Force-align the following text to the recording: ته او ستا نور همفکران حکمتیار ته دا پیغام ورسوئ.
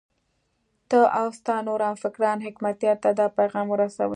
ته 0.89 0.99
او 1.19 1.27
ستا 1.37 1.55
نور 1.67 1.81
همفکران 1.89 2.37
حکمتیار 2.47 2.97
ته 3.03 3.09
دا 3.19 3.25
پیغام 3.39 3.67
ورسوئ. 3.69 4.09